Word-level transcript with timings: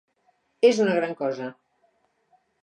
És 0.69 0.79
una 0.85 0.95
gran 1.01 1.13
cosa. 1.19 1.51